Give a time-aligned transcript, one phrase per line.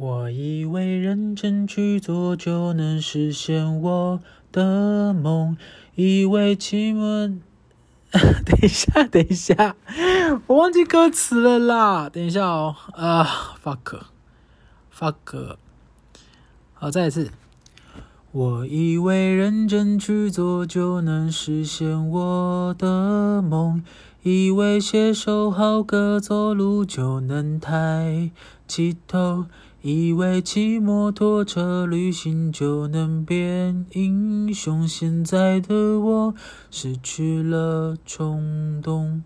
[0.00, 4.20] 我以为认真去做就能实现我
[4.52, 5.56] 的梦，
[5.96, 7.26] 以为期末……
[8.12, 9.74] 等一下，等一下，
[10.46, 12.08] 我忘记歌词了啦！
[12.08, 15.56] 等一下哦，啊，fuck，fuck，
[16.74, 17.32] 好，再一次。
[18.30, 23.82] 我以为认真去做就能实现我的梦，
[24.22, 28.30] 以为写首好歌走路就能抬
[28.68, 29.46] 起头。
[29.90, 36.34] 以为骑摩托车旅行就能变英雄，现在的我
[36.70, 39.22] 失去了冲动。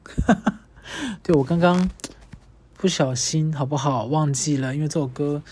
[1.25, 1.91] 对，我刚刚
[2.77, 4.05] 不小心，好不好？
[4.05, 5.43] 忘记了，因为这首歌，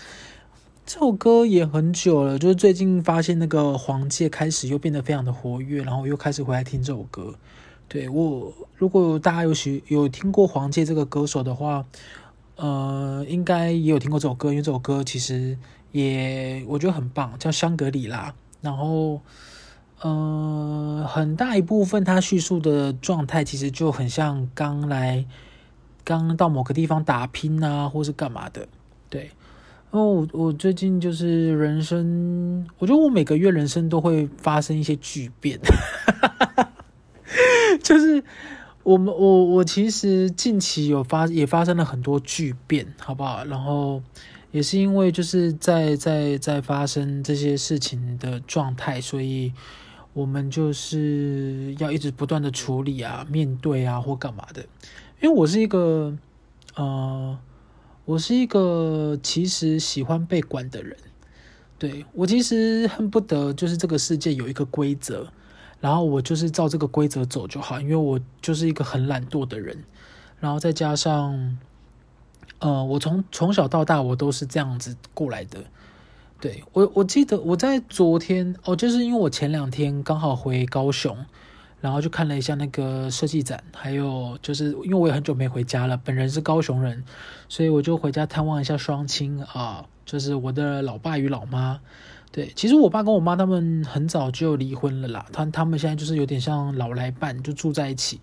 [0.85, 2.39] 这首歌也很久了。
[2.39, 7.35] 就是最近发现那个黄玠开始又变得非常的活跃，然后又开始回来听这首歌。
[7.89, 11.85] 对，我，如果大家有喜有听过黄玠这个歌手的话。
[12.57, 15.57] 呃，应该也有听过这首歌，因为这首歌其实
[15.91, 18.29] 也我觉得很棒，叫《香格里拉》。
[18.61, 19.21] 然后，
[20.01, 25.25] 呃，很大一部分它叙述的状态其实就很像刚来、
[26.03, 28.67] 刚到某个地方打拼啊，或是干嘛的。
[29.09, 29.31] 对，
[29.89, 35.59] 然后我我最近就是人生，我觉得我每个月人生都会发生一些巨变，
[37.81, 38.23] 就是。
[38.83, 43.45] 我们我我其实近期有发也发生了很多巨变，好不好？
[43.45, 44.01] 然后
[44.49, 49.53] 也是因为就是在在在发生这些事情的状态，所以
[50.13, 54.65] 我们就是要一直不断的处理啊、面对啊或干嘛的。
[55.21, 56.17] 因为我是一个
[56.75, 57.37] 呃，
[58.05, 60.97] 我是一个其实喜欢被管的人，
[61.77, 65.31] 对，我其实恨不得就是这个世界有一个规则。
[65.81, 69.83] 然后我就是照这个规则走就好，因为我就是一个很懒惰的人。
[70.39, 71.57] 然后再加上，
[72.59, 75.63] 呃，我从从小到大我都是这样子过来的。
[76.39, 81.15] 对，我，我记得我在昨天哦，就是因为我前两天刚好回高雄，
[81.79, 87.03] 然后就看了一下那个设计展，还有就是因为我也很久没回家了，本人是高雄人，
[87.49, 91.79] 所以我就回家探望一下双亲啊，就是我的老爸与老妈。
[92.31, 98.21] 对，其实我爸跟我妈他们很早就离婚了啦，他他们现在就是有点像老来伴，就住在一起，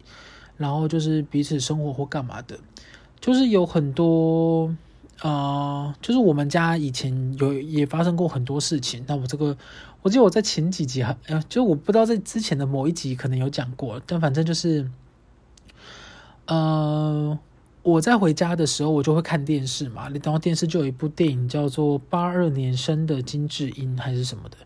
[0.56, 2.58] 然后就是彼此生活或干嘛的，
[3.20, 4.74] 就是有很多，
[5.20, 9.04] 呃，就是我们家以前有也发生过很多事情。
[9.06, 9.54] 那我这个，
[10.00, 14.90] 我记得我在前几集还，呃，就我不知道在之前的某一集可能有讲过，但反正就是，
[16.46, 17.38] 呃。
[17.88, 20.10] 我在回家的时候，我就会看电视嘛。
[20.22, 24.58] 然后电视就有一部电影叫做《八二年生的金智英》还是什么的，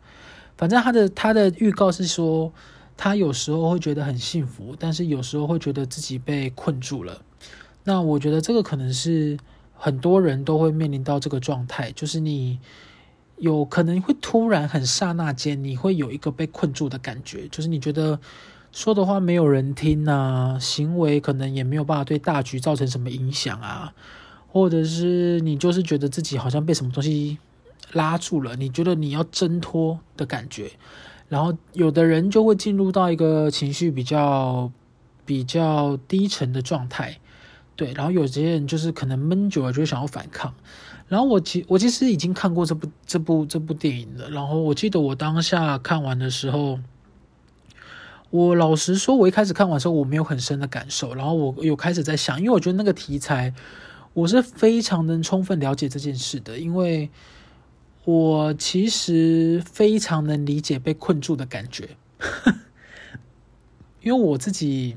[0.57, 2.53] 反正他的他的预告是说，
[2.97, 7.23] 他有时候会觉得很幸福，但是有时候会觉得自己被困住了。
[7.85, 9.39] 那我觉得这个可能是
[9.77, 12.59] 很多人都会面临到这个状态，就是你
[13.37, 18.19] 有可能会突然很刹那间，你会有一个被困住的感觉，就是你觉得。
[18.73, 23.93] 说的话没有人听啊，行为可能也没有办法对大局造成什么影响啊，
[24.49, 27.37] 或者是你就是觉得自己好像被什么东西
[27.93, 30.71] 拉住了，你觉得你要挣脱的感觉，
[31.29, 34.73] 然后有的人就会进入到一个情绪比较
[35.27, 37.19] 比较低沉的状态，
[37.77, 40.55] 对，然后有些人就是可能闷久了就会想要反抗，
[41.09, 46.79] 然后我其我其实已经看过这部这部这部电影了，然后我记得我当下看完的时候。
[48.33, 51.15] 我老实说，我一开始看完之后，我没有很深的感受。
[51.15, 53.53] 然后我有开始在想，因为我觉得那个题材，
[54.15, 56.59] 我是非常能充分了解这件事的。
[56.59, 57.11] 因为
[58.07, 61.91] 我其实非常能理解被困住的感觉，
[64.01, 64.97] 因为我自己，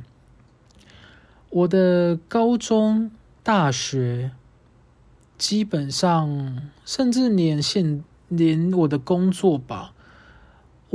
[1.49, 3.11] 我的高中、
[3.43, 4.31] 大学，
[5.37, 9.91] 基本上，甚至连现连我的工作吧。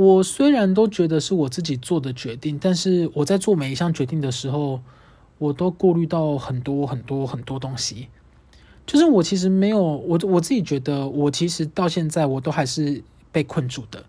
[0.01, 4.81] 我虽然都觉得是我自己做的决定，但是我在做每一项决定的时候，
[5.37, 8.07] 我都顾虑到很多很多很多东西。
[8.87, 14.03] 就是我其实没有，我我自己觉得，我其实到现在我都还是被困住的。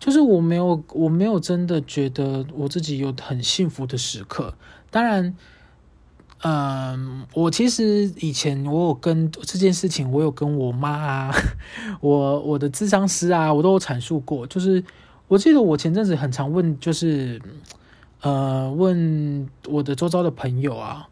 [0.00, 4.52] 就是我没有，我没有真的觉得我自己有很幸福的时刻。
[4.90, 5.36] 当然，
[6.42, 11.34] 嗯，我其实以前我有跟这件事情，我有跟我妈啊，
[12.02, 14.82] 我我的智商师啊，我都有阐述过，就是。
[15.32, 17.40] 我记得我前阵子很常问，就是，
[18.20, 21.08] 呃，问我的周遭的朋友啊，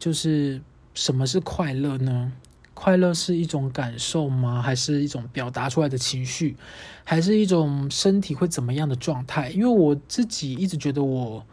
[0.00, 0.60] 就是
[0.94, 2.32] 什么是快乐呢？
[2.74, 4.60] 快乐是一种感受吗？
[4.60, 6.56] 还是一种表达出来的情绪？
[7.04, 9.50] 还是一种身体会怎么样的状态？
[9.50, 11.46] 因为我自己一直觉得我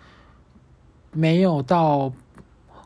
[1.12, 2.12] 没有到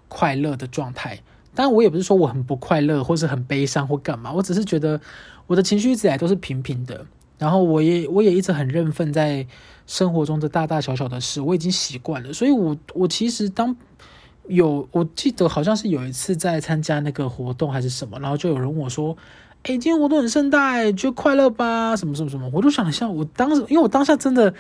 [0.10, 1.24] 快乐的状态，
[1.56, 5.00] 当然，我也不是说我很不快乐，或是很悲伤或干嘛，我只是觉得
[5.48, 7.06] 我的情绪一直来都是平平的。
[7.44, 9.46] 然后我也我也一直很认份在
[9.86, 12.32] 生活中的大大小小的事，我已经习惯了。
[12.32, 13.76] 所以我，我其实当
[14.48, 19.18] 有我记得好像是有一次在参加那个活动还是什么，然后就有人问我说
[19.64, 21.96] ：“哎，今天活动很盛大，就快乐吧？
[21.98, 24.54] 什么什么什么？”我就想一下，我当时因为我当下真的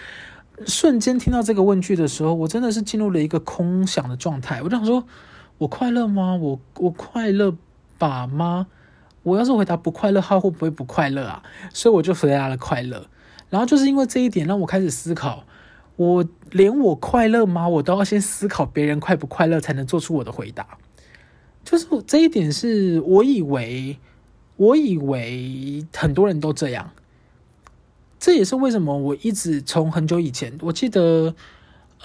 [0.65, 4.61] 瞬间听到这个问句的时候，我真的是进入了一个空想的状态。
[4.61, 5.03] 我就想说。
[5.59, 6.35] 我快乐吗？
[6.35, 7.55] 我我快乐
[7.97, 8.67] 吧吗？
[9.23, 11.41] 我要是回答不快乐，他会不会不快乐啊？
[11.73, 13.07] 所以我就回答了快乐。
[13.49, 15.43] 然后就是因为这一点，让我开始思考，
[15.95, 17.67] 我连我快乐吗？
[17.67, 20.77] 我都要先思考别人快不快乐，才能做出我的回答。
[21.63, 23.97] 就是这一点，是我以为，
[24.57, 26.91] 我以为很多人都这样。
[28.19, 31.33] 这也是为什么我一直从很久以前，我记得。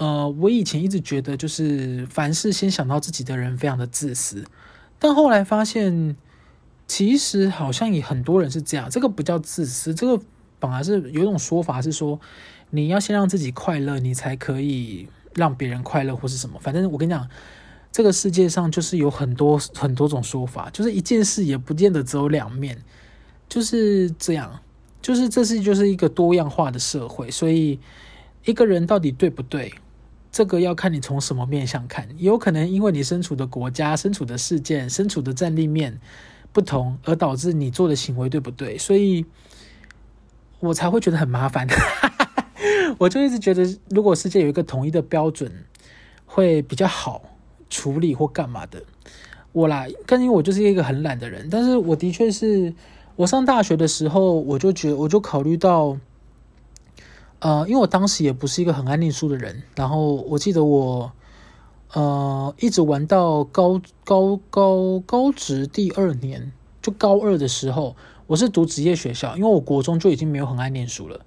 [0.01, 4.45] 呃，我以前一直觉得，就是凡事先想到自己的人非常的自私，
[4.97, 6.15] 但后来发现，
[6.89, 8.91] 其实好像也很多人是这样。
[8.91, 10.21] 这个不叫自私，这个
[10.59, 12.19] 反而是有一种说法是说，
[12.71, 16.59] 你要先让自己快乐，你才可以让别人快乐，或是什么。
[16.61, 17.29] 反正我跟你讲，
[17.93, 22.83] 这个世界上就是有很多很多种说法，就是一件事也不见得只有两面，
[23.49, 24.59] 就是这样，
[25.01, 27.79] 就是这是就是一个多样化的社会，所以
[28.45, 29.73] 一个人到底对不对？
[30.31, 35.99] 这个要看你从什么面向看，有可能因为你身处的国家、身处的事件、身处的战力面
[36.53, 38.77] 不同，而导致你做的行为对不对？
[38.79, 39.25] 所以
[40.61, 41.67] 我才会觉得很麻烦。
[42.99, 45.53] 我就一直觉得，如果世界有一个统一的标准，
[46.27, 47.23] 会比较好
[47.71, 48.83] 处理或干嘛的。
[49.53, 52.75] 我啦，跟因为我就是一个很懒的人，但是我的确是
[53.17, 55.99] 我上大学的时候，我就觉，我就考虑到。
[57.41, 61.13] 呃，因为我当时也不是一个很爱念书的人，然后我记得我，
[61.95, 66.53] 呃，一直玩到高高高高职第二年，
[66.83, 67.97] 就高二的时候，
[68.27, 71.21] 我是读职业学校，因为我国中就已经没有很爱念书了，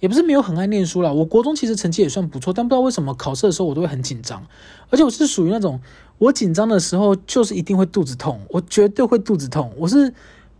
[0.00, 4.46] 也不是没有很爱念书了，我国中其实成绩也算不错，但不知道为什么考试的时候我都会很紧张，
[4.90, 5.80] 而且我是属于那种
[6.18, 10.12] 我紧张的时候就是一定会肚子痛，我绝对会肚子痛，我是。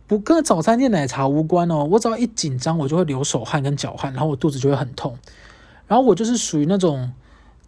[0.09, 5.17] 不跟早餐店奶茶无关哦，我只要一紧张，我就会流手汗跟脚汗，然后我肚子就会很痛。
[5.85, 7.11] 然后我就是属于那种，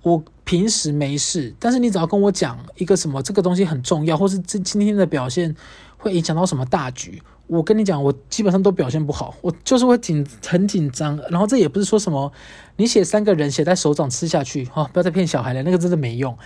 [0.02, 5.56] 我平时没事，但是你只要跟我讲一个什么这个东西很重要，或是这今天的表现
[5.98, 11.20] 会影响到什么大局，我跟你讲，我基本上都表现不好，我就是会紧很紧张。
[11.30, 12.32] 然后这也不是说什么
[12.78, 16.38] 你写三个人写在手掌吃下去，哦，不要再骗小孩了，那个真的没用。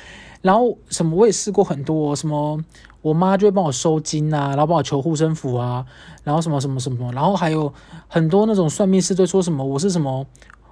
[0.41, 2.63] 然后什么我也试过很多，什么。
[3.03, 5.85] 我妈就会帮我收金啊，然后帮我求护身符啊，
[6.23, 7.73] 然后什么什么什么，然后还有
[8.07, 10.25] 很多那种算命师都说什么我是什么，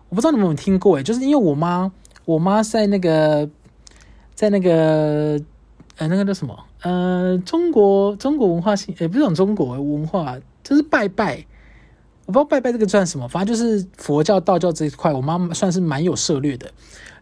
[0.08, 1.92] 我不知道你们有没有听过诶，就是因为我妈，
[2.26, 3.50] 我妈在那个，
[4.36, 5.40] 在那个
[5.98, 6.58] 呃那个叫什么？
[6.82, 11.46] 呃中国中国文化性，也不是讲中国文化，就是拜拜，
[12.26, 16.72] 我不知道拜拜这个算什么，反正就是佛教道教这一块，我妈算是蛮有涉猎的。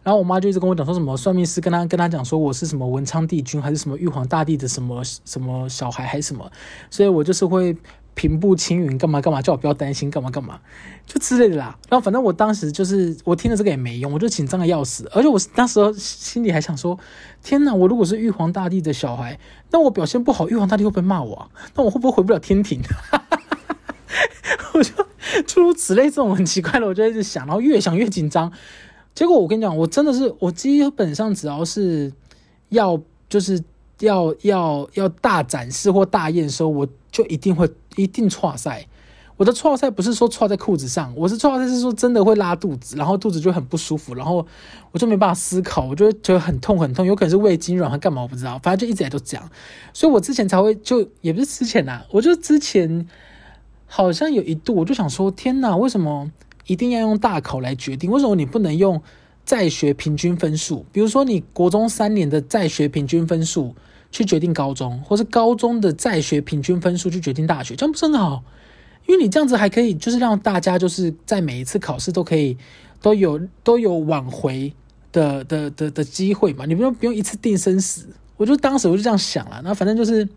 [0.02, 6.50] 然后我妈就一直跟我讲说什么算命师跟她跟她讲说我是什么文昌帝君还是什么玉皇大帝的什么什么小孩还是什么，
[6.88, 7.76] 所以我就是会
[8.20, 10.60] 平步青云干嘛干嘛，叫我不要担心干嘛干嘛，
[11.06, 11.78] 就之类的啦。
[11.88, 16.98] 然后反正我当时就是我听了这个也没用，我就紧张的要死，而且我当时候心里还想说，
[17.42, 19.40] 天哪，我如果是玉皇大帝的小孩，
[19.70, 21.48] 那我表现不好，玉皇大帝会不会骂我啊？
[21.74, 22.82] 那我会不会回不了天庭？
[24.74, 24.92] 我就
[25.46, 28.52] 诸如此类这种很奇怪的，我就一直想，然后越想越紧张。
[29.14, 32.12] 结果我跟你讲，我真的是，我基本上只要是
[32.68, 33.62] 要就是
[34.00, 38.86] 要要要大展示或大验收，我就一定会一定挫赛。
[39.36, 44.46] 我的挫赛不是说挫在裤子上，我是挫赛是说真的会拉肚子，然后肚子就很不舒服，然后
[44.92, 49.50] 我就没办法思考，我就会觉得很痛很痛，有可能是胃痉挛还干嘛我不知道，反正就一直来都这样。
[49.94, 53.08] 所以我之前才会就也不是之前呐、我就之前
[53.86, 56.30] 好像有一度我就想说，天哪，为什么？
[56.66, 58.08] 一定要用大考来决定？
[58.08, 59.02] 为什么你不能用
[59.44, 60.86] 在学平均分数？
[60.92, 63.74] 比如说，你国中三年的在学平均分数
[64.10, 68.42] 去决定高中，或是高中的在学平均分数去决定大学，这样不是很好？
[69.06, 72.56] 因为你这样子还可以，就是让大家就是在每一次考试都可以
[73.00, 74.72] 都有都有挽回
[75.10, 76.64] 的的的的机会嘛。
[76.66, 78.06] 你不用不用一次定生死。
[78.36, 80.28] 我就当时我就这样想了，那反正就是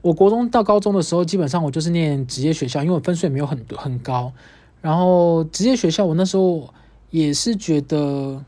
[0.00, 4.32] 我国中到高中的时候，基本上我就是念职业学校，因为我分数也没有很很高。
[4.80, 6.72] 然后职业学校，我那时候
[7.10, 8.44] 也是觉得，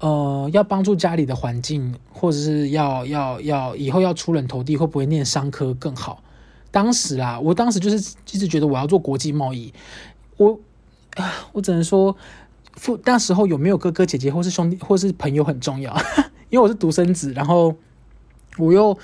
[0.00, 6.22] 呃，要帮助家里的环境，或者是要要要以后要出人头地，会不会念商科更好？
[6.70, 9.72] 当时啦，我当时就是一直觉得我要做国际贸易。
[10.36, 10.58] 我
[11.16, 12.14] 啊，我只能说，
[12.74, 15.92] 父那时候有没有哥哥姐姐或是兄弟或是朋友很重要，
[16.50, 17.74] 因为我是独生子，然后
[18.56, 18.96] 我又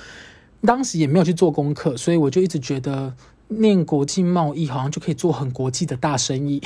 [0.65, 3.13] 当时也没有去做功课，所以我就一直觉得
[3.49, 6.63] 念国际贸易好像就可以做很国际的大生意。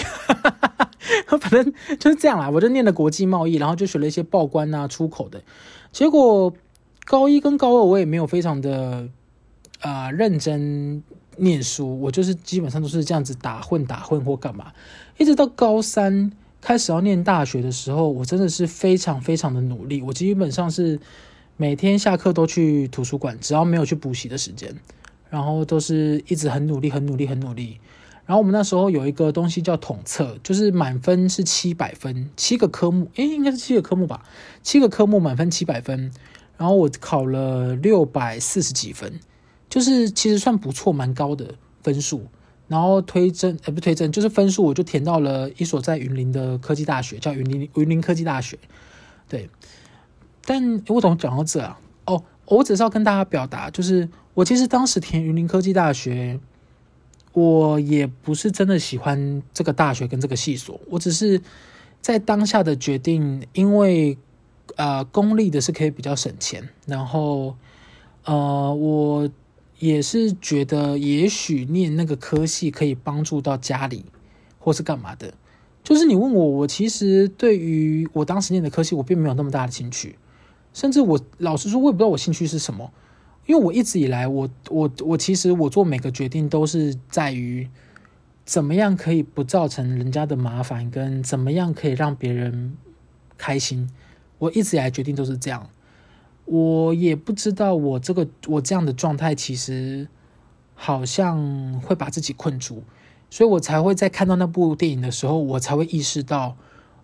[1.36, 5.42] 反正就是这样啦，我就念了国际贸易，然后就学了一些报关啊、出口的。
[5.92, 6.54] 结果
[7.04, 9.08] 高一跟高二我也没有非常的
[9.80, 11.02] 啊、认真
[11.36, 14.72] 念书，我就是基本上都是这样子打混打混或干嘛。
[15.18, 20.02] 一直到高三开始要念大学的时候，我真的是非常非常的努力。
[20.02, 20.98] 我基本上是
[21.56, 24.74] 每天下课都去图书馆，只要没有去补习的时间，
[25.30, 27.78] 然后都是一直很努力、很努力、很努力。
[28.28, 34.22] 然后我们那时候有一个东西叫统测，就是满分是七百分，七个科目，诶，应该是七个科目吧？
[34.62, 36.12] 七个科目满分七百分，
[36.58, 39.18] 然后我考了六百四十几分，
[39.70, 42.26] 就是其实算不错，蛮高的分数。
[42.66, 48.58] 然后推甄，诶，不推甄，就是分数，我就填到了一所在云林的科技大学，叫云林云林科技大学。
[49.26, 49.48] 对，
[50.44, 51.80] 但我怎么讲到这啊？
[52.04, 56.38] 哦，我只是要跟大家表达，就是我其实当时填云林科技大学。
[57.38, 61.40] 我也不是真的喜欢这个大学跟这个系所，我只是
[62.00, 64.18] 在当下的决定，因为
[64.76, 67.56] 呃公立的是可以比较省钱，然后
[68.24, 69.30] 呃我
[69.78, 74.04] 也是觉得也许念那个科系可以帮助到家里
[74.58, 75.32] 或是干嘛的。
[75.84, 80.18] 就是你问我，我其实对于我当时念的科系，我并没有那么大的兴趣，
[80.74, 82.90] 甚至我老实说，我也不知道我兴趣是什么。
[83.48, 87.66] 因为我一直以来，我我我其实我做每个决定都是在于
[88.44, 92.76] 怎么样可以不造成人家的麻烦，跟怎么样可以让别人
[93.38, 93.88] 开心。
[94.36, 95.70] 我一直以来决定都是这样。
[96.44, 100.06] 我也不知道我这个我这样的状态其实
[100.74, 102.82] 好像会把自己困住，
[103.30, 106.54] 所以我才会在看到那部电影的时候，我才会意识到，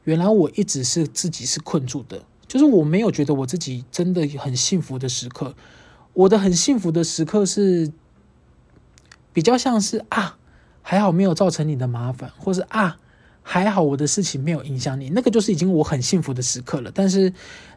[0.05, 5.55] 原来我一直是自己是困住的，就是我没有觉得我自己真的很幸福的时刻。
[6.15, 7.91] 我的很幸福的时刻是
[9.33, 10.39] 比较像是啊，
[10.81, 12.99] 还好没有造成你的麻烦，或是啊，
[13.43, 16.93] 还好我的事情没有影响你，那个就是已经我很幸福的时刻了。
[16.95, 17.33] 但是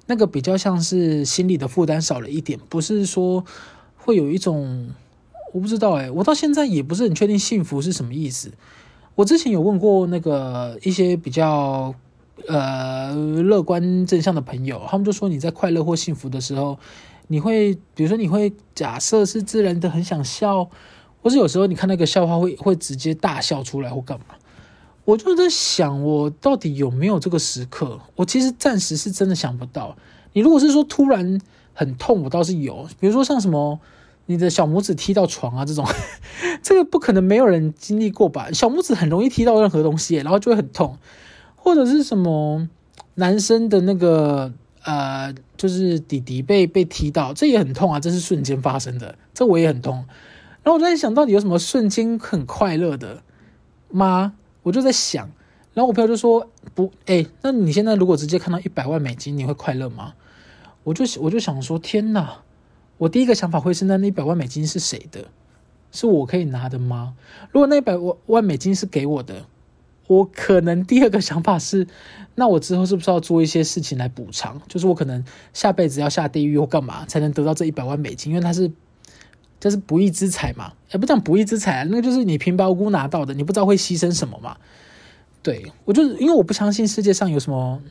[0.05, 3.43] 那个比较像是心里的负担少了一点，不是说
[3.97, 4.91] 会有一种
[5.51, 8.51] 我不知道诶，我到现在也不是很确定幸福是什么意思。
[9.15, 11.95] 我之前有问过那个一些比较
[12.47, 16.77] 呃乐观正向的朋友，他们就说你在快乐或幸福的时候。
[17.27, 20.69] 你会，比如说，你会假设是自然的很想笑，
[21.21, 24.35] 或是有时候你看那个笑话会会直接大笑出来或干嘛？
[25.03, 27.99] 我就在想，我到底有没有这个时刻？
[28.15, 29.95] 我其实暂时是真的想不到。
[30.33, 31.39] 你如果是说突然
[31.73, 33.79] 很痛，我倒是有，比如说像什么
[34.27, 35.85] 你的小拇指踢到床啊这种，
[36.63, 38.49] 这个不可能没有人经历过吧？
[38.51, 40.97] 小拇指很容易踢到任何东西，然后就会很痛，
[41.55, 42.67] 或者是什么
[43.15, 44.53] 男生的那个。
[44.83, 47.99] 呃，就是弟弟被被踢到，这也很痛啊！
[47.99, 50.05] 这是瞬间发生的，这我也很痛。
[50.63, 53.23] 然后我在想到底有什么瞬间很快乐的
[53.89, 54.33] 吗？
[54.63, 55.29] 我就在想，
[55.73, 60.13] 然后我朋友就说不，哎，那你现在如果直接看到一百万美金，你会快乐吗？
[60.83, 62.41] 我就我就想说，天哪！
[62.97, 65.25] 我第一个想法会是，那那一百万美金是谁的？
[65.91, 67.15] 是我可以拿的吗？
[67.51, 69.45] 如果那一百万万美金是给我的？
[70.07, 71.85] 我可能第二个想法是，
[72.35, 74.61] 那我之后是不是要做一些事情来补偿？
[74.69, 75.23] 就是我可能
[75.53, 78.31] 下辈子要下地狱或干嘛才能得到这一百万美金？
[78.31, 78.71] 因为它是，
[79.59, 80.71] 这是不义之财嘛？
[80.91, 84.55] 也不讲不义之财，那个就是你平白无故拿到的，你不知道会牺牲什么嘛？
[85.43, 87.81] 对，我就因为我不相信世界上有什么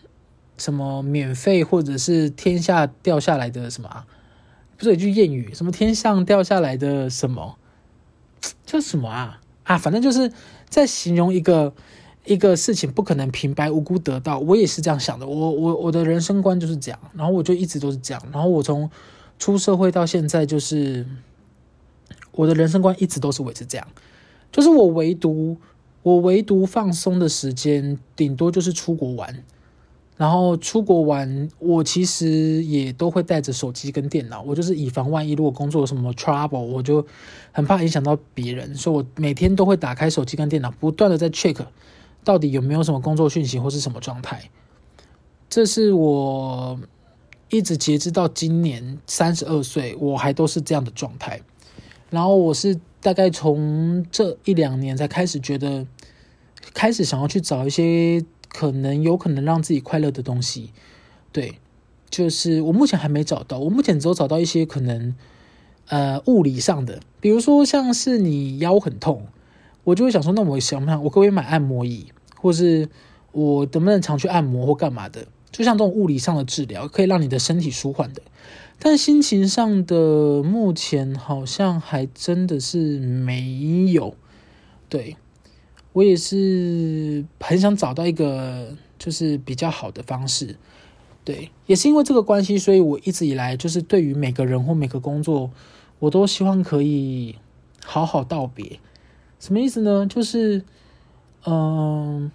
[0.56, 4.06] 什么免费或者是天下掉下来的什么啊？
[4.78, 7.56] 不是有句谚语，什么天上掉下来的什么？
[8.64, 9.40] 叫什么啊？
[9.64, 10.32] 啊，反正就是
[10.70, 11.74] 在形容一个。
[12.26, 15.26] 一个事情不可能平白无故得到，我也是这样想的。
[15.26, 18.22] 我我我的人生观就是这样，然后我就一直都是这样。
[18.32, 18.90] 然后我从
[19.38, 21.06] 出社会到现在，就是
[22.32, 23.86] 我的人生观一直都是维持这样。
[24.52, 25.56] 就是我唯独
[26.02, 29.42] 我唯独放松的时间，顶多就是出国玩。
[30.16, 37.06] 然后出国玩，我其实也都会带着手机跟电脑，我就是以防万一，如果工作有什么 trouble，我就
[37.52, 41.58] 很怕影响到别人，所以我每天都会打开手机跟电脑，不断的在 check。
[42.26, 44.50] 到底有没有什么工作讯息或是什么状态？
[45.48, 46.76] 这是我
[47.50, 51.40] 一直截止到今年三十二岁，我还都是这样的状态。
[52.10, 55.86] 然后我是大概从这一两年才开始觉得，
[56.74, 60.72] 开始想要去找一些可能有可能让自己快乐的东西。
[61.30, 61.60] 对，
[62.10, 65.14] 就是我目前还没找到，我目前只有找到一些可能
[65.86, 69.28] 呃物理上的，比如说像是你腰很痛，
[69.84, 72.08] 我就会想说，那我想不想我可不可以买按摩椅？
[72.46, 72.88] 或是
[73.32, 75.26] 我能不能常去按摩或干嘛的？
[75.50, 78.22] 就像这种物理上的治疗，可以让你的身体舒缓的。
[78.78, 84.14] 但心情上的，目前好像还真的是没有。
[84.88, 85.16] 对，
[85.92, 90.54] 我也是很想找到一个就是比较好的方式。
[91.24, 95.50] 对，也是因为这个关系，所以我一直以来就是对于每个人或每个工作，
[95.98, 97.34] 我都希望可以
[97.84, 98.78] 好好道别。
[99.40, 100.06] 什么意思呢？
[100.06, 100.62] 就是，
[101.46, 102.30] 嗯、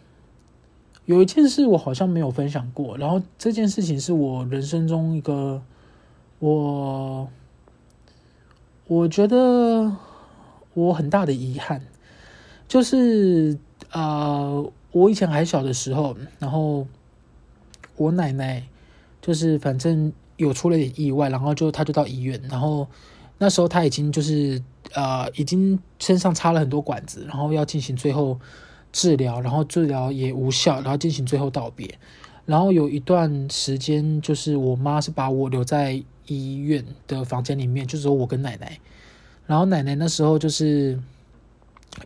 [1.05, 5.61] 有一件事我好像没有分享过，然后这件事情是我人生中一个。
[6.39, 7.29] 我
[8.87, 9.95] 我觉得
[10.73, 11.79] 我很大的遗憾，
[12.67, 13.55] 就是
[13.91, 16.87] 呃，我以前还小的时候，然后
[17.95, 18.67] 我奶奶
[19.21, 22.87] 就是反正有出了点意外，然后就她就到医院，然后
[23.37, 24.59] 那时候她已经就是
[24.95, 28.39] 呃，已经身上插了很多管子，然后要进行最后
[28.91, 31.97] 治疗，然后治疗也无效，然后进行最后道别，
[32.45, 36.03] 然后有一段时间就是我妈是把我留在。
[36.27, 38.79] 医院的房间里面，就只有我跟奶奶。
[39.47, 40.97] 然后奶奶那时候就是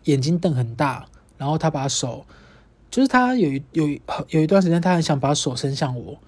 [0.04, 1.06] 眼睛瞪很大，
[1.38, 2.26] 然后她把手，
[2.90, 3.86] 就是她有有
[4.30, 6.18] 有一段时间，她很想把手伸向我，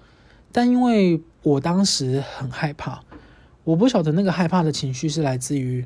[0.53, 3.03] 但因为我当时很害怕，
[3.65, 5.85] 我不晓得那个害怕的情绪是来自于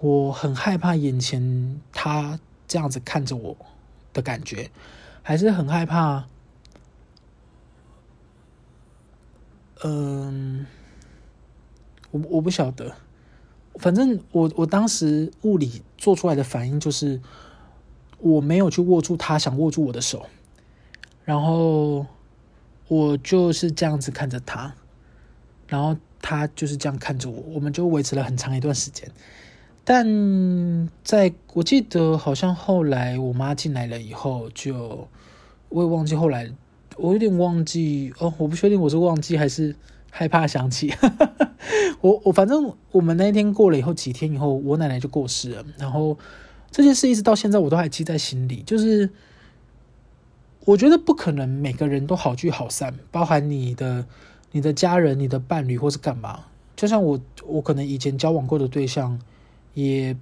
[0.00, 3.56] 我很害怕眼前她这样子看着我
[4.12, 4.70] 的感觉，
[5.22, 6.26] 还是很害怕，
[9.84, 10.66] 嗯。
[12.10, 12.94] 我我不晓得，
[13.76, 17.18] 反正我我当时物理做出来的反应就是，
[18.18, 20.26] 我没有去握住他想握住我的手，
[21.24, 22.04] 然后
[22.88, 24.74] 我就是这样子看着他，
[25.66, 29.10] 然后他就是这样看着我，我们就维持了很长一段时间。
[29.84, 35.08] 但在我记得好像后来我妈进来了以后，就
[35.68, 36.50] 我也忘记后来，
[36.96, 39.74] 我有点忘记哦，我不确定我是忘记还是。
[40.14, 40.92] 害怕想起，
[42.02, 45.64] 我我反正我们那一天过了以后，几天以后，我奶奶就过世了。
[45.78, 46.18] 然后
[46.70, 48.62] 这件事一直到现在我都还记在心里。
[48.66, 49.08] 就是
[50.66, 54.04] 我觉得不可能每个人都好聚好散，包含你的、
[54.50, 56.44] 你的家人、你的伴侣或是干嘛。
[56.76, 59.18] 就像我，我可能以前交往过的对象
[59.74, 60.16] 也，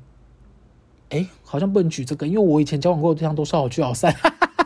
[1.10, 4.14] 哎，好像不能举这个，因为我以前交往过的对象都是好聚好散，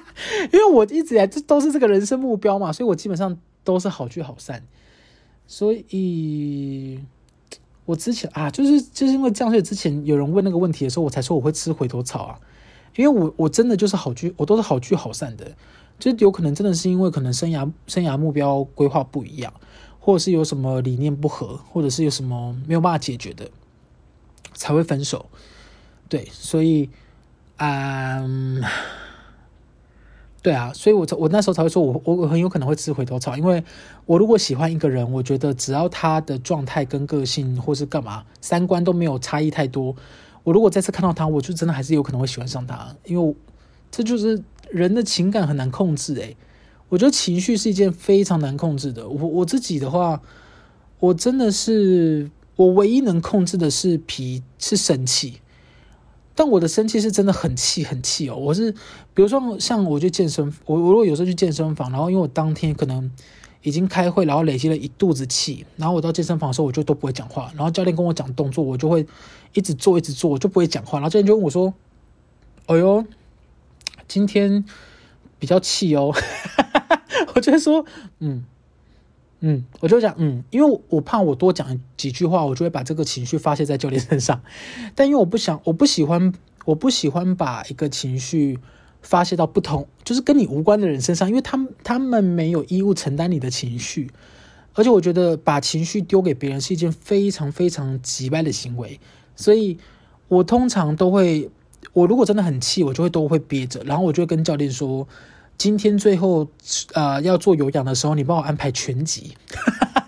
[0.52, 4.62] 因为我一直以来这都是这个人生目标嘛，所以我基本上都是好聚好散。
[5.46, 6.98] 所以，
[7.84, 12.40] 我之前啊，就是就是因为这样，所以之前有人问那个问题的时候，我才说我会吃回头草啊，
[12.96, 15.54] 因为我我真的就是好聚，我都是好聚好散的，
[15.98, 19.52] 就有可能真的是因为可能生涯生涯目标规划不一样，
[20.00, 23.50] 或者是有什么理念不合，或者是有什么没有办法解决的，
[24.54, 25.26] 才会分手。
[26.08, 26.88] 对，所以，
[27.58, 28.62] 嗯。
[30.42, 33.64] 对啊，所以我我那时候才会说我，我我很有可能会吃回头草，因为
[34.04, 39.96] 我如果喜欢一个人，我觉得只要他的状态跟个性或是干嘛三观都没有差异太多，
[40.42, 43.34] 我如果再次看到他，我就真的还是有可能会喜欢上他，因为
[43.90, 44.38] 这就是
[44.68, 46.36] 人的情感很难控制诶，
[46.90, 49.08] 我觉得情绪是一件非常难控制的。
[49.08, 50.20] 我我自己的话，
[51.00, 55.40] 我真的是我唯一能控制的是脾是生气。
[56.36, 58.34] 但我的生气是真的很气很气哦！
[58.34, 58.72] 我是
[59.14, 63.08] 比如说像我去健身，我我如果有时候去健身房，然后因为我当天可能
[63.62, 69.06] 已经开会，然后累积了一肚子气，然后我到健身房的时候我就都不会讲话，然后教练跟我讲动作，我就会
[69.52, 71.72] 一直做一直做，我就不会讲话，然后教练就问我说
[72.66, 73.04] ：“哎呦，
[74.08, 74.64] 今天
[75.38, 76.12] 比较气哦。”
[77.36, 77.86] 我就说
[78.18, 78.44] ：“嗯。”
[79.40, 84.40] 嗯，我就讲嗯，因为我怕我多讲几句话，我就会把这个情绪发泄在教练身上。
[84.94, 86.32] 但因为我不想，我不喜欢，
[86.64, 88.58] 我不喜欢把一个情绪
[89.02, 94.10] 发泄到不同，就是跟你无关的人身上，因为他们他们没有义务承担你的情绪。
[94.72, 98.98] 而且我觉得把情绪丢给别人是一件非常非常机掰的行为，
[99.36, 99.76] 所以
[100.28, 101.50] 我通常都会，
[101.92, 105.06] 我如果真的很气，我就会都会憋着，然后我就会跟教练说。
[105.56, 106.46] 今天最后，
[106.94, 109.34] 呃，要做有氧的时候，你帮我安排拳击。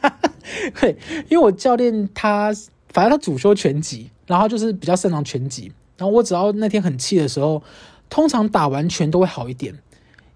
[0.80, 0.96] 对，
[1.28, 2.52] 因为我教练他，
[2.88, 5.72] 反正他主修拳击，然后就是比较擅长拳击。
[5.96, 7.62] 然后我只要那天很气的时候，
[8.10, 9.74] 通常打完拳都会好一点。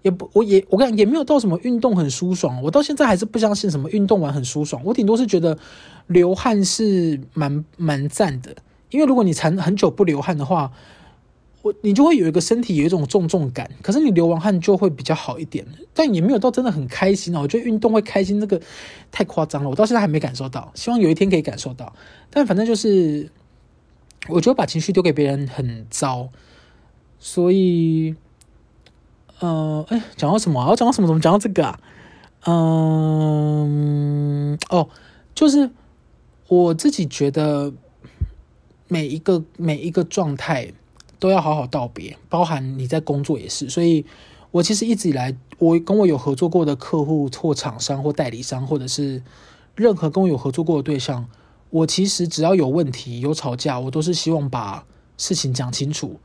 [0.01, 2.61] 也不，我也我感觉也没有到什么运动很舒爽。
[2.63, 4.81] 我到现在还是不相信什么运动完很舒爽。
[4.83, 5.57] 我顶多是觉得
[6.07, 8.55] 流汗是蛮蛮赞的，
[8.89, 10.71] 因为如果你长很久不流汗的话。
[11.61, 17.39] 我你就会有一个身体有一种重重感，可是你流完汗就会比较好一点，但也没有到真的很开心啊。
[17.39, 18.59] 我觉得运动会开心，这个
[19.11, 21.93] 太夸张了，我到现在还没感受到，希望有一天可以感受到。
[22.31, 23.29] 但反正就是，
[24.27, 26.29] 我觉得把情绪丢给别人很糟，
[27.19, 28.15] 所以，
[29.39, 30.69] 呃，哎，讲到什么啊？
[30.69, 31.07] 我讲到什么？
[31.07, 31.79] 怎么讲到这个啊？
[32.47, 33.77] 嗯，
[34.69, 34.89] 哦，
[35.35, 35.69] 就是
[36.47, 37.71] 我自己觉得
[38.87, 40.71] 每一个每一个状态
[41.21, 43.69] 都要好好道别，包含你在工作也是。
[43.69, 44.03] 所以，
[44.49, 49.21] 我其实一直以来，我跟我有合作过的客户或厂商或代理商，或者是
[49.75, 51.27] 任何跟我有合作过的对象，
[51.69, 54.83] 我其实只要有问题、有吵架，我都是希望把
[55.15, 56.19] 事情讲清楚，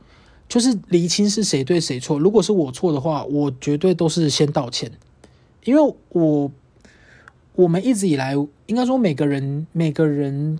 [0.49, 2.17] 就是厘清是谁对谁错。
[2.17, 4.91] 如果是我错的话，我绝对都是先道歉。
[5.63, 6.51] 因为我
[7.53, 8.33] 我们一直以来，
[8.65, 10.57] 应该说每个人每个人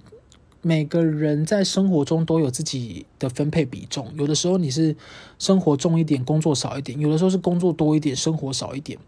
[0.67, 4.11] 每个人在生活中都有自己的分配比重。
[4.17, 4.93] 有的时候你是
[5.39, 8.99] 生活重一点，工作少一点；有的时候是工作多一点，生活少一点。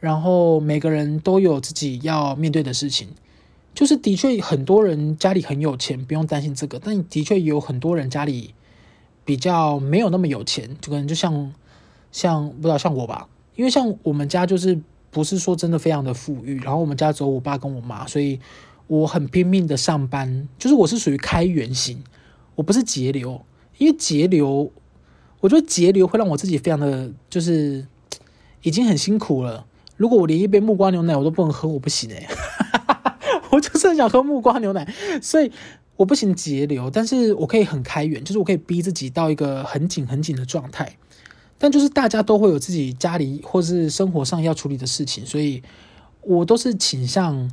[0.00, 3.08] 然后每个人都有自己要面对的事情。
[3.74, 6.78] 就是的确很多人家里很有钱，不用担心这个。
[6.78, 8.52] 但的确也有很多人家里
[9.24, 11.52] 比较没有那么有钱，就可能就像
[12.12, 14.78] 像不知道像我吧，因为像我们家就是。
[15.10, 18.38] 不是说真的非常的富裕，然后我们家只有我爸跟我妈，所以
[18.88, 22.02] 我很拼命的上班，就是我是属于开源型，
[22.56, 23.40] 我不是节流，
[23.78, 24.72] 因为节流，
[25.40, 27.86] 我觉得节流会让我自己非常的就是
[28.62, 29.64] 已经很辛苦了。
[29.96, 32.26] 如果我连一杯木瓜牛奶我都不能喝，我不行哎，
[33.52, 35.52] 我就是很想喝木瓜牛奶，所以
[35.96, 40.96] 我不行节流，但是我可以很开源，就是我可以逼自己到一个很紧很紧的状态。
[41.60, 45.60] 但就是大家都会有自己家里或是生活上要处理的事情，所以
[46.20, 47.50] 我都是倾向，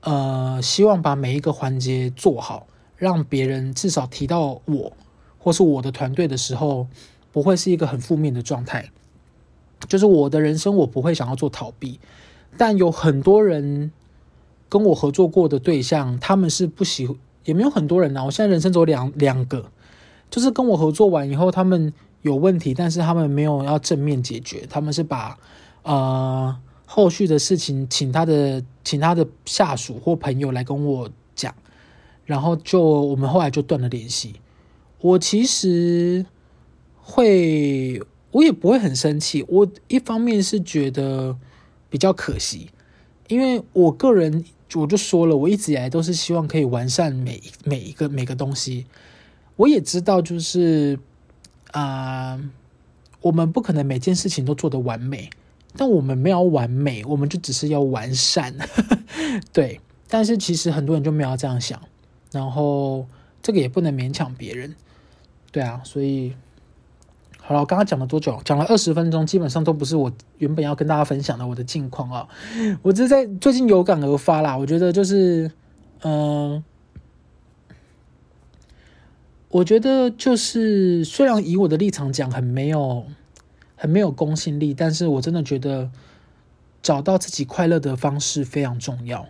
[0.00, 4.92] 呃，希望把每一个环节做好，让别人至少提到我
[5.38, 6.86] 或是我的团队的时候，
[7.32, 8.90] 不会是一个很负面的状态。
[9.88, 11.98] 就是我的人生，我不会想要做逃避。
[12.56, 13.90] 但有很多人
[14.68, 17.08] 跟我合作过的对象，他们是不喜，
[17.44, 18.24] 也没有很多人呐。
[18.24, 19.70] 我现在人生只有两两个，
[20.30, 21.92] 就是跟我合作完以后，他们。
[22.22, 25.38] 有问题，但是他们没有要正面解决，他们是把
[25.84, 31.54] 呃后续的事情请他的请他的下属或朋友来跟我讲，
[32.24, 34.34] 然后就我们后来就断了联系。
[35.00, 36.26] 我其实
[37.00, 39.44] 会，我也不会很生气。
[39.46, 41.36] 我一方面是觉得
[41.88, 42.70] 比较可惜，
[43.28, 48.86] 因为我个人我就说了，我一直以来都是希望可以完善每每一个每个东西。
[49.54, 50.98] 我也知道，就是。
[51.70, 52.42] 啊
[53.20, 55.30] 我们不可能每件事情都做得完美，
[55.76, 58.54] 但我们没有完美，我们就只是要完善，
[59.52, 59.80] 对。
[60.12, 61.80] 但是其实很多人就没有这样想，
[62.32, 63.06] 然后
[63.40, 64.74] 这个也不能勉强别人，
[65.52, 65.80] 对啊。
[65.84, 66.34] 所以
[67.38, 68.40] 好了，我刚刚讲了多久？
[68.44, 72.28] 讲了二十分钟，基本上都不是我原本要跟大家分享的我的近况啊。
[72.82, 75.48] 我只是在最近有感而发啦，我觉得就是，
[76.02, 76.64] 嗯、
[79.48, 83.04] 我觉得就是，虽然以我的立场讲很没有、
[83.80, 85.90] 很没有公信力，但是我真的觉得
[86.82, 89.26] 找到自己快乐的方式非常重要。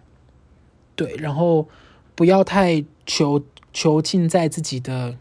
[0.96, 1.68] 对，然后
[2.16, 5.16] 不要太囚囚禁在自己的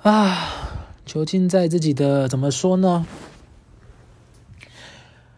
[0.00, 3.04] 啊，囚禁在自己的怎么说呢？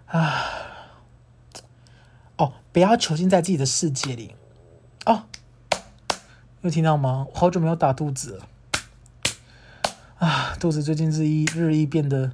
[0.04, 0.44] 啊，
[2.36, 4.34] 哦，不要囚禁在自己的世界里
[5.06, 5.22] 哦。
[6.60, 7.26] 有听到吗？
[7.32, 8.48] 好久没有打肚子了
[10.18, 10.54] 啊！
[10.60, 12.32] 肚子最近日益日益变得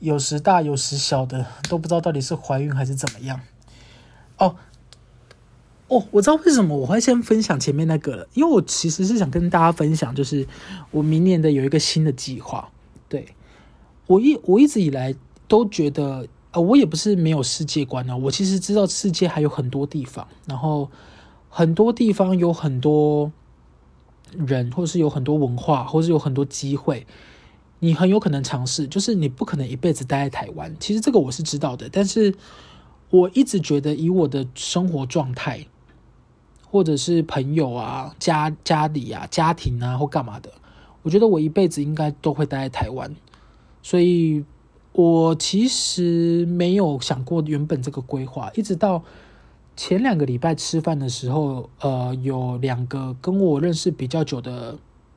[0.00, 3.40] 有时大有时小的，都不知道到底是怀孕还是怎么样。
[4.38, 4.56] 哦
[5.88, 10.46] 哦，我知道为什么我会先分享前面那个了，因为我其实是想跟大家分享，就是
[10.90, 12.70] 我明年的有一个新的计划。
[13.08, 13.34] 对，
[14.06, 15.14] 我一我一直以来
[15.46, 18.16] 都觉得，呃，我也不是没有世界观呢。
[18.16, 20.90] 我其实知道世界还有很多地方，然后
[21.48, 23.32] 很多地方有很多。
[24.46, 27.04] 人，或是有很多文化，或是有很多机会，
[27.80, 28.86] 你很有可能尝试。
[28.86, 30.74] 就是你不可能一辈子待在台湾。
[30.78, 32.32] 其实这个我是知道的，但是
[33.10, 35.66] 我一直觉得，以我的生活状态，
[36.70, 40.50] 或者是朋友啊、家家里啊、家庭啊，或干嘛的，
[41.02, 43.14] 我觉得我一辈子应该都会待在台湾。
[43.82, 44.44] 所以
[44.92, 49.02] 我其实没有想过原本这个规划，一直到。
[49.76, 54.76] 前两个礼拜吃饭的时候，呃，有两个跟我认识比较久的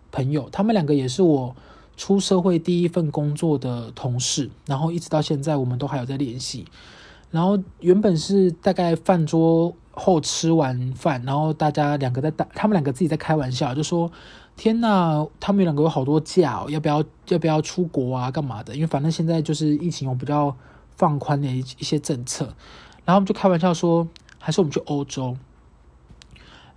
[0.10, 1.54] 朋友，他们两个也是我
[1.98, 6.66] 出社会第一份工作的同事，然后一直到现在我们都还有在联系。
[7.32, 14.12] 然后原本是大概饭桌后吃完饭，然后大家两个在打，他们两个自己在开玩笑，就说
[14.56, 18.30] ：“天呐，他们两个有好多假，要不要要不要出国啊？
[18.30, 18.76] 干嘛的？
[18.76, 20.56] 因为反正现在就是疫情有比较
[20.96, 22.46] 放宽的一一些政策。”
[23.06, 24.08] 然后我们就开玩笑说。
[24.46, 25.38] 还是我们去欧洲，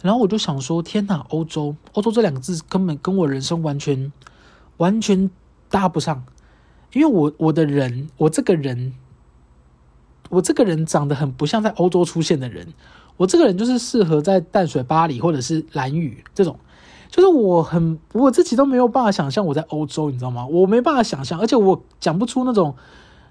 [0.00, 4.12] 然后我就想说：天哪，欧洲，欧洲这两个字根本跟我人生完全
[4.78, 5.30] 完全
[5.70, 6.24] 搭不上，
[6.92, 8.94] 因为我我的人，我这个人，
[10.30, 12.74] 我这个人长得很不像在欧洲出现的人，
[13.16, 16.58] 我这个人就是适合在淡水、巴黎或者是兰屿这种，
[17.10, 20.46] 就是我很我自己都没有办法想象我在欧洲，你知道吗？
[20.46, 22.74] 我没办法想象，而且我讲不出那种，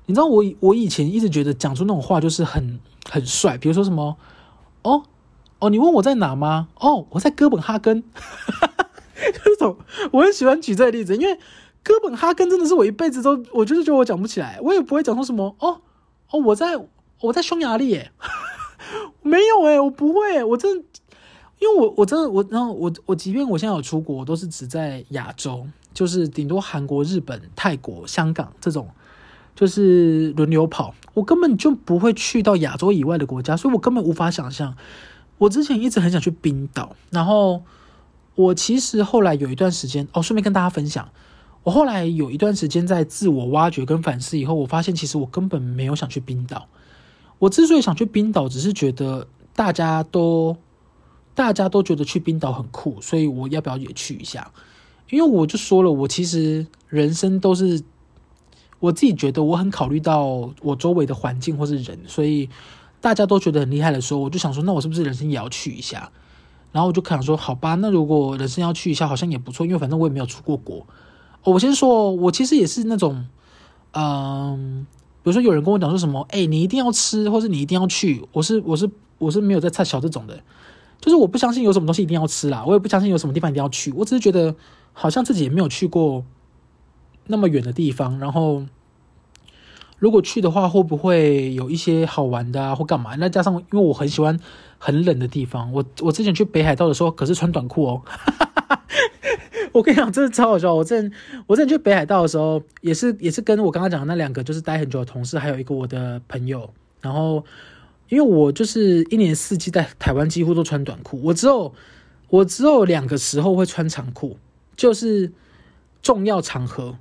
[0.05, 2.79] 你知道我我以前一直觉得讲出那种话就是很
[3.10, 4.17] 很帅，比如说什么
[4.81, 5.03] 哦
[5.60, 6.67] 哦，你问我在哪吗？
[6.79, 8.03] 哦，我在哥本哈根，
[9.43, 9.78] 这种
[10.12, 11.39] 我很喜欢举这个例子，因为。
[11.88, 15.80] 哥本哈根真的是我一辈子都，我就是觉得我讲不起来，我也不会讲说什么哦
[16.32, 16.75] 哦，我在
[17.21, 18.12] 我在匈牙利耶，
[19.21, 20.84] 没有诶，我不会，我真的，
[21.60, 28.89] 因为我我真的我然后我我即便我现在有出国，我都是只在亚洲，就是顶多韩国、日本、泰国、香港这种，
[29.54, 34.75] 就是轮流跑，我根本就不会去到亚洲以外的国家，所以我根本无法想象。
[35.38, 37.62] 我之前一直很想去冰岛，然后
[38.36, 41.10] 我其实后来有一段时间哦，顺便跟大家分享。
[41.63, 46.67] 我后来有一段时间在自我挖掘跟反思以后，我发现其实我根本没有想去冰岛。
[47.39, 50.56] 我之所以想去冰岛，只是觉得大家都
[51.34, 54.52] 大家都觉得去冰岛很酷，所以我要不要也去一下？
[55.10, 57.82] 因为我就说了，我其实人生都是
[58.80, 62.50] 我自己觉得我很考虑到我周围的环境或是人，所以
[63.02, 66.12] 大家都觉得很厉害的时候，我就想说，那我是不是人生也要去一下？
[66.75, 70.85] 然后我就想说，好吧，那如果人生要去一下，好像也不错，因为反正我也没有出过国。
[71.45, 73.25] 我先说，我其实也是那种，
[73.93, 74.85] 嗯，
[75.23, 80.38] 比如说有人跟我讲说什么，哎，你一定要吃，或是你一定要去，我是我是我是没有在差小这种的，
[80.99, 84.53] 就是我不相信有什么东西一定要吃啦，我也不相信有什么地方一定要去，我只是觉得
[84.91, 86.25] 好像自己也没有去过
[87.27, 88.63] 那么远的地方，然后
[89.97, 93.15] 如果去的话，会不会有一些好玩的啊，或干嘛？
[93.17, 94.39] 那加上因为我很喜欢
[94.77, 98.01] 很冷的地方，我我之前去北海道的时候可是穿短裤哦。
[99.71, 100.73] 我跟你讲，真的超好笑。
[100.73, 101.12] 我之前
[101.47, 106.69] 我之前去北海道的时候，也是也是跟我刚刚讲的那两个就是待很久的同事，还有一个我的朋友。
[107.01, 107.43] 然后，
[108.08, 111.73] 因为我就是一年四季在台湾几乎都穿短裤，我只有
[112.29, 114.38] 我只有两个时候会穿长裤，
[114.77, 115.31] 就是
[116.01, 116.97] 重要场合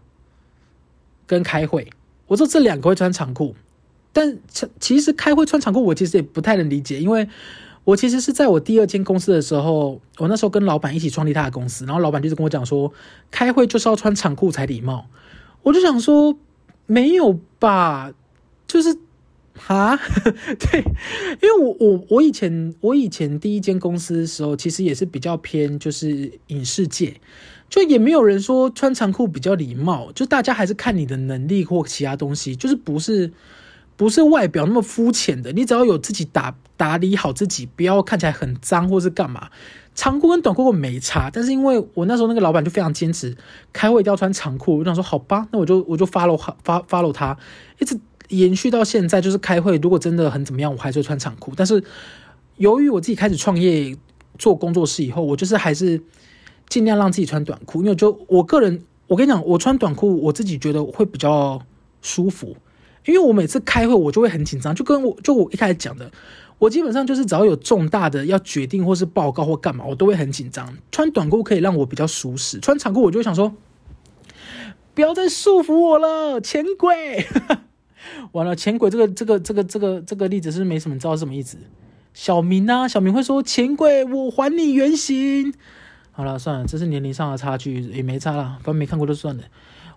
[1.27, 1.89] 跟开会。
[2.27, 3.55] 我说这两个会穿长裤，
[4.13, 4.39] 但
[4.81, 7.29] 其实开会穿长裤，我其实也不太能理解，因为。
[7.87, 12.91] 我其实是在我第二间公司的时候，我那时候跟老板一起创立他的公司，然后老板就是跟我讲说，
[13.31, 15.07] 开会就是要穿长裤才礼貌。
[15.63, 16.35] 我就想说，
[16.87, 18.11] 没有吧？
[18.67, 18.97] 就是
[19.67, 19.95] 啊，
[20.59, 20.83] 对，
[21.43, 27.21] 因为我我我以前我以前第一间公司的时候，其实也是比较偏就是影视界，
[27.75, 33.33] 就也没有人说穿长裤比较礼貌，就大家还是看你的能力或其他东西，就是不是。
[33.97, 39.49] 不是外表那么肤浅的，你只要有自己打打理好自己，不要看起来很脏或是干嘛。
[39.95, 43.37] 长裤跟短裤我没差，但是因为我那时候那个老板就非常坚持，
[43.73, 47.39] 开会一定要穿长裤，我想说好吧，那我就我就 follow 发 follow 他，
[47.79, 47.97] 一直
[48.31, 51.53] 延续到现在，就是开会如果真的很怎么样，我还是会穿长裤。
[51.57, 51.81] 但是
[52.57, 53.97] 由于我自己开始创业
[54.41, 56.03] 做工作室以后，我就是还是
[56.69, 61.61] 尽量让自己穿短裤，因为就我个人，我跟你讲，我穿短裤我自己觉得会比较
[62.03, 62.57] 舒服。
[63.07, 66.11] 因为我每次开会，我就会很紧张，就跟我就我一开始讲的，
[66.59, 70.75] 我基本上就是只要有重大的要决定或是报告或干嘛，我都会很紧张。
[70.91, 73.55] 穿短裤可以让我比较舒适，穿长裤我就会想说，
[74.95, 77.27] 不要再束缚我了，钱柜。
[78.33, 81.59] 完了，钱柜这个这个这个这个这个例子是没什么，你知道什么意思？
[82.15, 85.53] 小明啊，小明会说钱柜，我还你原形。
[86.17, 89.43] 好了，算了，这是年龄上的差距，也没差了，反正没看过就算了。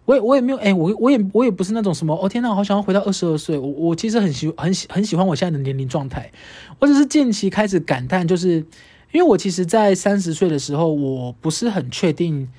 [0.05, 3.57] 我也我也没有哎、我我也我也不是那种什么哦天呐，好想要回到二十二岁。
[3.57, 6.31] 我我其实很喜很喜很喜欢我现在的年龄状态。
[6.79, 8.65] 我只是近期开始感叹，就是
[9.11, 12.49] 因为我其实，在三十岁的时候，我不是很确定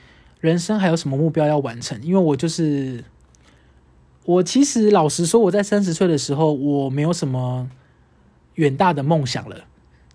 [0.41, 2.01] 人生还有什么目标要完成。
[2.03, 3.03] 因为我就是
[4.25, 7.69] 我其实老实说，我在三十岁的时候，我没有什么
[8.55, 9.65] 远大的梦想了。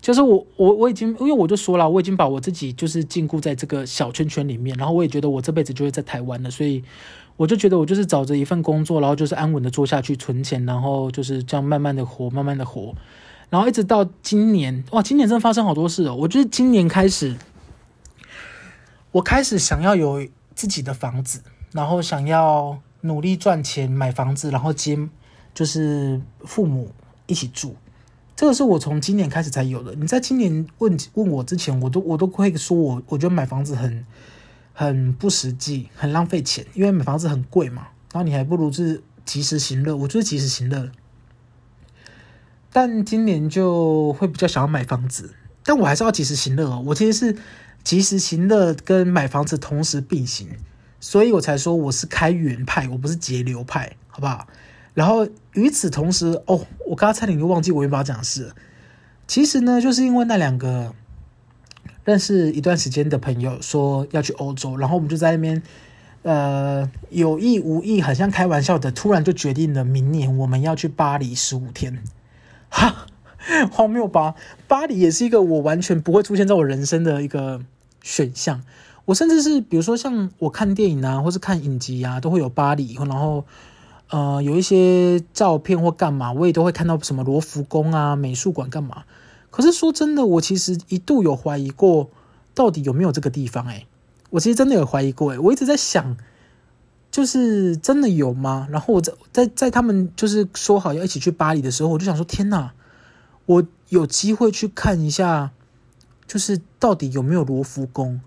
[0.04, 6.84] 就是我我我已经因为我就说了，我已经把我自己就是禁锢在这个小圈圈里面，然后我也觉得我这辈子就会在台湾了，所以。
[7.36, 12.94] 我就觉得我就是找着一份工作，然后就是安稳的做下去，存钱，然后就是这样慢慢的活，慢慢的活，
[13.50, 16.14] 然后一直到今年，哇，今年真的发生好多事哦！
[16.14, 17.36] 我觉得今年开始，
[19.14, 24.96] 我开始想要有自己的房子，然后想要努力赚钱买房子，然后接
[25.56, 26.92] 就是父母
[27.26, 27.76] 一起住，
[28.44, 29.96] 这个是我从今年开始才有的。
[29.96, 34.06] 你在今年问问我之前，我都我都会说我我觉得买房子很。
[34.76, 37.90] 很不实际，很浪费钱，因为买房子很贵嘛。
[38.12, 40.90] 然后你还不如是及时行乐，我就是及时行乐。
[42.72, 46.84] 但今年就会比较想要买房子，但我还是要及时行乐哦。
[46.88, 47.38] 我其实是
[47.84, 50.50] 及时行乐跟买房子同时并行，
[51.00, 54.48] 所以我才说我是开源派，我不是节流派，好不好？
[54.94, 58.54] 然后与此同时，哦，我刚刚差点就忘记我原本要讲的事。
[59.26, 60.94] 其实呢，就是因为那两个
[62.06, 65.64] 认识一段时间的朋友说要去欧洲，然后我们就在那边，
[66.22, 72.04] 呃，有意无意，好像开玩笑的，突然就决定了明年我们要去巴黎十五天。
[72.70, 73.08] 哈，
[73.72, 74.36] 荒谬吧？
[74.68, 77.62] 巴黎也是一个我完全不会出现在我人生的一个
[78.04, 78.62] 选项。
[79.06, 83.44] 我甚至是，比如说像我看电影啊，或是看影集啊，都会有巴黎，然后。
[84.10, 89.04] 呃，有一些照片或干嘛，我也都会看到什么罗浮宫啊、美术馆干嘛。
[89.50, 92.10] 可是说真的，我其实一度有怀疑过，
[92.54, 93.66] 到底有没有这个地方？
[93.68, 93.88] 诶，
[94.30, 95.32] 我其实真的有怀疑过。
[95.32, 96.16] 诶，我一直在想，
[97.12, 98.68] 就是真的有吗？
[98.70, 102.74] 然后我在在在他们就是说好要一起去巴黎的时候，我就想说，天哪，
[103.46, 105.52] 我有机会去看一下，
[106.28, 108.22] 就是到底有没有罗浮宫？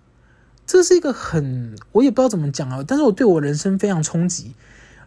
[0.66, 2.82] 这是一个很，我也不知道怎么讲啊。
[2.86, 4.54] 但是我对我人生非常冲击。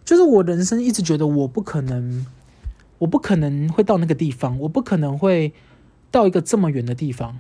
[0.10, 2.26] 就是我人生一直觉得我不可能，
[2.98, 5.54] 我不可能会到那个地方，我不可能会
[6.10, 7.38] 到一个这么远的地方。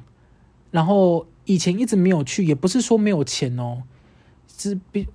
[0.69, 3.81] 然后以前一直没有去，也不是说没有钱哦，
[4.55, 5.07] 是比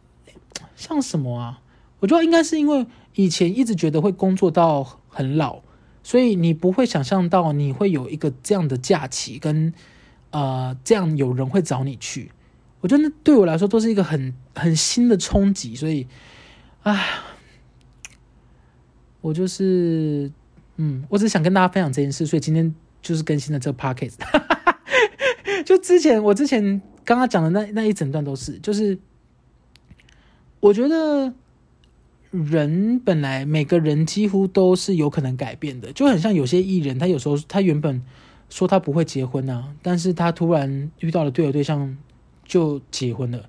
[0.74, 1.60] 像什么啊？
[2.00, 5.60] 我觉得应该是因为以前一直觉得会工作到很老，
[6.02, 9.72] 所以你不会想象到你会有一个这样的假期，跟
[10.32, 12.32] 呃这样有人会找你去。
[12.80, 16.08] 我觉得那对我来说都是一个很很新的冲击，所以，
[16.82, 17.00] 唉。
[19.24, 20.30] 我就是，
[20.76, 24.16] 嗯，我只想跟大家分享这件事，所以今天就是更新了这个 podcast。
[25.64, 28.98] 就之前我之前刚刚讲的那那一整段都是，就是
[30.60, 31.32] 我觉得
[32.32, 38.02] 人本来每个人几乎都是有可能改变的，就很像有些艺人，他有时候他原本
[38.50, 41.96] 说他不会结婚啊，但是他突然遇到了对的对象
[42.44, 43.48] 就结婚了，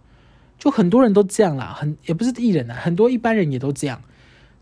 [0.57, 4.01] 就很多人都这样啦，很也不是艺人啊，很多一般人也都这样。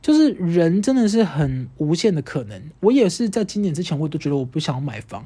[0.04, 2.62] 就是人真的是很无限的可能。
[2.82, 5.26] 我也是在今年之前，我都觉得我不想买房。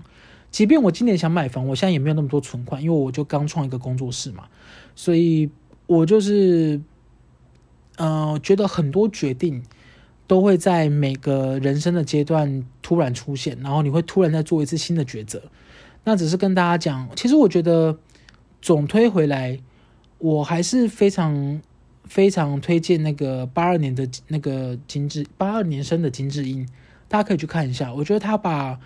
[0.52, 4.44] 即便我今年想买房，我现在也没有那么多存款，因为我就刚创一个工作室嘛。
[4.96, 5.50] 所以
[5.88, 6.80] 我就是，
[7.98, 9.64] 呃，觉得很多决定
[10.28, 15.42] 都会在每个人生的阶段突然出现，然后你会突然再做一次新的抉择。
[16.04, 17.98] 那只是跟大家讲，其实我觉得
[18.62, 19.60] 总推回来，
[20.20, 21.60] 我还是非常。
[22.10, 26.68] 非常推荐那个八二年的那个金智，八二年生的金智英，
[27.08, 27.94] 大家可以去看一下。
[27.94, 28.80] 我觉得他把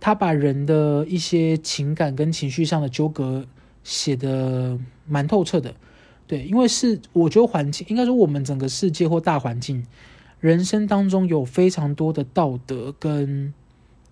[0.00, 3.46] 他把人的一些情感跟情绪上的纠葛
[3.84, 5.74] 写的蛮透彻的。
[6.26, 9.86] 对，因为是我觉得环境应该说我们整个世界或大环境，
[10.40, 13.52] 人生当中有非常多的道德跟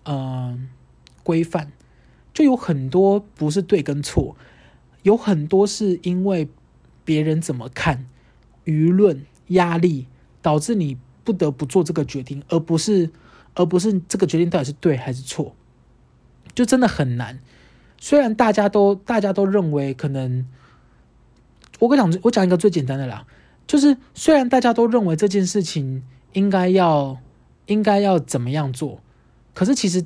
[0.03, 0.59] 呃
[1.23, 1.71] 规范，
[2.33, 4.35] 就有很多不是对跟错，
[5.01, 6.47] 有很多是因为
[7.03, 8.05] 别人怎么看。
[8.65, 10.07] 舆论压力
[10.41, 13.09] 导致你不得不做这个决定，而不是，
[13.55, 15.55] 而不是这个决定到底是对还是错，
[16.53, 17.39] 就真的很难。
[17.97, 20.47] 虽然大家都大家都认为可能，
[21.79, 23.27] 我跟你讲，我讲一个最简单的啦，
[23.67, 27.19] 就是虽然大家都认为这件事情应该要
[27.67, 28.99] 应该要怎么样做，
[29.53, 30.03] 可是其实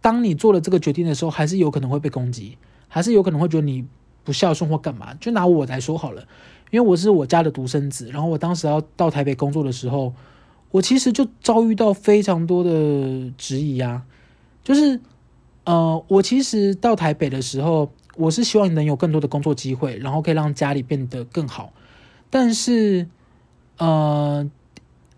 [0.00, 2.56] 当你做了这个决定的时候，还是有可能会被攻击，
[2.88, 3.86] 还是有可能会觉得你
[4.24, 5.12] 不孝顺或干嘛。
[5.20, 6.26] 就拿我来说好了。
[6.70, 10.12] 因为我是我家的独生子，然后我当时要到台北工作的时候，
[10.70, 14.02] 我其实就遭遇到非常多的质疑啊。
[14.64, 15.00] 就是，
[15.64, 21.72] 呃，我其实到台北的时候，我是希望能有更多的工作机会，然后可以让家里变得更好。
[22.28, 23.06] 但是，
[23.78, 24.50] 呃，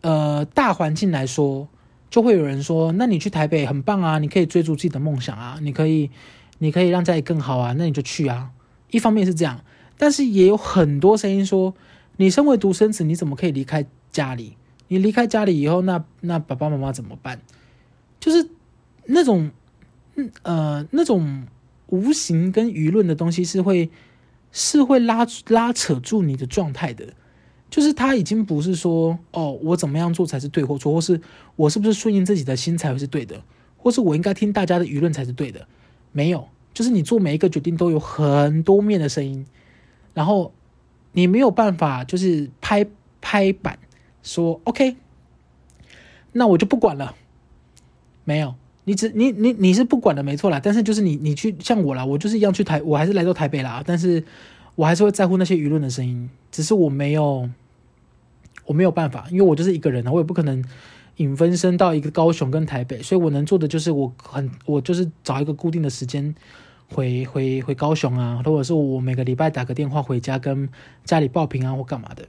[0.03, 1.67] 呃，大环境来说，
[2.11, 6.11] 就会有人说：“那你去台北很棒啊，你可以追逐自己的梦想啊，你可以，
[6.59, 8.51] 你可以让家里更好啊，那你就去啊。”
[8.91, 9.61] 一方面是这样。
[9.99, 11.75] 但是也有很多声音说，
[12.17, 14.57] 你身为独生子，你怎么可以离开家里？
[14.87, 17.41] 你离开家里以后，那那爸爸妈妈怎么办？
[18.19, 18.49] 就是
[19.05, 19.51] 那种，
[20.43, 21.47] 呃，那种
[21.89, 23.91] 无形跟舆论的东西是会
[24.51, 27.05] 是会拉拉扯住你的状态的。
[27.69, 31.21] 就是他已经不是说，哦，我怎么样做才是对或错，或是
[31.55, 33.43] 我是不是顺应自己的心才会是对的，
[33.77, 35.69] 或是我应该听大家的舆论才是对的。
[36.13, 39.45] 没有，就是你做每一个决定都有很多面的声音。
[40.19, 40.53] 然后
[41.13, 42.85] 你没有办法，就是拍
[43.21, 43.79] 拍板
[44.21, 44.97] 说 OK，
[46.33, 47.15] 那我就不管了。
[48.25, 50.59] 没有，你只你你你是不管的，没错啦。
[50.61, 53.81] 但是就是你你去像我啦，我就是一样去台，我还是来到台北啦。
[53.87, 54.25] 但是
[54.75, 57.49] 我还是会在乎那些舆论的声音，只是我没有
[58.67, 60.65] 我没有办法，因为我就是一个人啊，我也不可能
[61.19, 66.35] 引分身到一个高雄跟台北，所以我能做的就是我很我就是找一个固定的时间。
[66.95, 70.69] 回回回高雄啊，或者是我每个礼拜打个电话回家跟
[71.05, 72.27] 家里报平安或干嘛的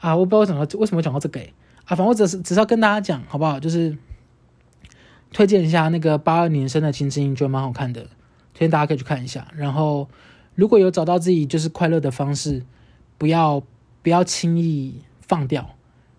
[0.00, 0.16] 啊？
[0.16, 1.40] 我不知道为什么为什么讲到这个
[1.84, 3.60] 啊，反正我只是只是要跟大家讲，好不好？
[3.60, 3.96] 就是
[5.32, 8.02] 推荐一下那个八二年生的金智英，觉得蛮好看的，
[8.52, 9.46] 推荐大家可以去看一下。
[9.54, 10.08] 然后
[10.54, 12.64] 如果有找到自己就是快乐的方式，
[13.16, 13.62] 不要
[14.02, 15.70] 不要轻易放掉，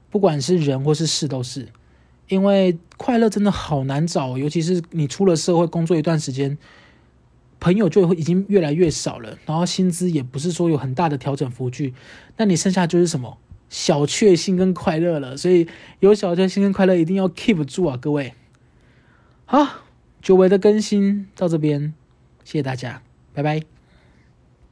[0.09, 1.67] 不管是人或是事都是，
[2.29, 6.57] 因为快乐真的好难找，尤其是你出了社会工作一段时间，
[7.59, 11.91] 朋友就会已经越来越少了，然后薪资也不是说有很大的调整幅度，
[12.37, 13.37] 那你剩下就是什么？
[13.69, 15.67] 小确幸跟快乐了，所以
[15.99, 18.33] 有小确幸跟快乐一定要 keep 住啊，各位。
[19.45, 19.83] 好，
[20.21, 21.93] 久违的更新到这边，
[22.43, 23.03] 谢谢大家，
[23.33, 23.78] 拜拜。